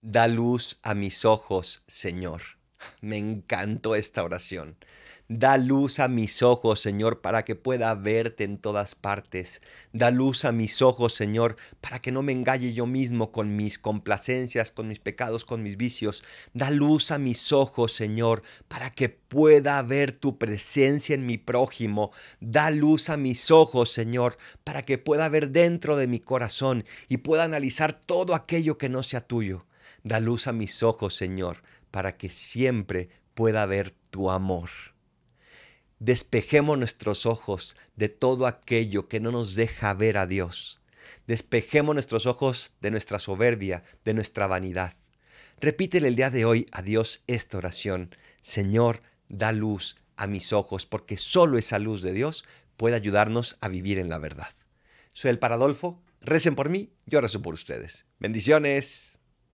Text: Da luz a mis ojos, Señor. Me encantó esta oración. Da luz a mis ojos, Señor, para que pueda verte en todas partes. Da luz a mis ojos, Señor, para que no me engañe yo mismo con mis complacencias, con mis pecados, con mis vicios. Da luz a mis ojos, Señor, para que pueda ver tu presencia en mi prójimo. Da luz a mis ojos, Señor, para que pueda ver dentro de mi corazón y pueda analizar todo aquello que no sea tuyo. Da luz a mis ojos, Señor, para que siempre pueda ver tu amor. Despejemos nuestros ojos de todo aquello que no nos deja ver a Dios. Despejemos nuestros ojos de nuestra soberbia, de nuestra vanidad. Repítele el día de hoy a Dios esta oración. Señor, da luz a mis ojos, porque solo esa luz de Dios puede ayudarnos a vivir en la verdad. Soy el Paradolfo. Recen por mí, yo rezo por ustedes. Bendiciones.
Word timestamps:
Da 0.00 0.28
luz 0.28 0.78
a 0.84 0.94
mis 0.94 1.24
ojos, 1.24 1.82
Señor. 1.88 2.42
Me 3.00 3.16
encantó 3.16 3.96
esta 3.96 4.22
oración. 4.22 4.76
Da 5.26 5.56
luz 5.56 5.98
a 5.98 6.06
mis 6.06 6.40
ojos, 6.44 6.80
Señor, 6.80 7.20
para 7.20 7.44
que 7.44 7.56
pueda 7.56 7.92
verte 7.96 8.44
en 8.44 8.58
todas 8.58 8.94
partes. 8.94 9.60
Da 9.92 10.12
luz 10.12 10.44
a 10.44 10.52
mis 10.52 10.82
ojos, 10.82 11.14
Señor, 11.14 11.56
para 11.80 12.00
que 12.00 12.12
no 12.12 12.22
me 12.22 12.32
engañe 12.32 12.72
yo 12.72 12.86
mismo 12.86 13.32
con 13.32 13.56
mis 13.56 13.76
complacencias, 13.76 14.70
con 14.70 14.86
mis 14.86 15.00
pecados, 15.00 15.44
con 15.44 15.64
mis 15.64 15.76
vicios. 15.76 16.22
Da 16.52 16.70
luz 16.70 17.10
a 17.10 17.18
mis 17.18 17.52
ojos, 17.52 17.92
Señor, 17.92 18.44
para 18.68 18.92
que 18.92 19.08
pueda 19.08 19.82
ver 19.82 20.12
tu 20.12 20.38
presencia 20.38 21.16
en 21.16 21.26
mi 21.26 21.38
prójimo. 21.38 22.12
Da 22.38 22.70
luz 22.70 23.10
a 23.10 23.16
mis 23.16 23.50
ojos, 23.50 23.90
Señor, 23.90 24.38
para 24.62 24.82
que 24.82 24.96
pueda 24.96 25.28
ver 25.28 25.50
dentro 25.50 25.96
de 25.96 26.06
mi 26.06 26.20
corazón 26.20 26.84
y 27.08 27.16
pueda 27.16 27.42
analizar 27.42 27.98
todo 28.00 28.36
aquello 28.36 28.78
que 28.78 28.88
no 28.88 29.02
sea 29.02 29.22
tuyo. 29.22 29.66
Da 30.02 30.20
luz 30.20 30.46
a 30.46 30.52
mis 30.52 30.82
ojos, 30.82 31.14
Señor, 31.14 31.62
para 31.90 32.16
que 32.16 32.30
siempre 32.30 33.08
pueda 33.34 33.66
ver 33.66 33.94
tu 34.10 34.30
amor. 34.30 34.70
Despejemos 35.98 36.78
nuestros 36.78 37.26
ojos 37.26 37.76
de 37.96 38.08
todo 38.08 38.46
aquello 38.46 39.08
que 39.08 39.20
no 39.20 39.32
nos 39.32 39.54
deja 39.54 39.92
ver 39.94 40.16
a 40.16 40.26
Dios. 40.26 40.80
Despejemos 41.26 41.94
nuestros 41.94 42.26
ojos 42.26 42.72
de 42.80 42.90
nuestra 42.90 43.18
soberbia, 43.18 43.82
de 44.04 44.14
nuestra 44.14 44.46
vanidad. 44.46 44.94
Repítele 45.60 46.08
el 46.08 46.16
día 46.16 46.30
de 46.30 46.44
hoy 46.44 46.68
a 46.70 46.82
Dios 46.82 47.22
esta 47.26 47.58
oración. 47.58 48.14
Señor, 48.40 49.02
da 49.28 49.50
luz 49.50 49.96
a 50.16 50.26
mis 50.26 50.52
ojos, 50.52 50.86
porque 50.86 51.16
solo 51.16 51.58
esa 51.58 51.78
luz 51.78 52.02
de 52.02 52.12
Dios 52.12 52.44
puede 52.76 52.94
ayudarnos 52.94 53.58
a 53.60 53.68
vivir 53.68 53.98
en 53.98 54.08
la 54.08 54.18
verdad. 54.18 54.50
Soy 55.12 55.30
el 55.30 55.38
Paradolfo. 55.38 56.00
Recen 56.20 56.54
por 56.54 56.68
mí, 56.68 56.92
yo 57.06 57.20
rezo 57.20 57.42
por 57.42 57.54
ustedes. 57.54 58.06
Bendiciones. 58.18 59.17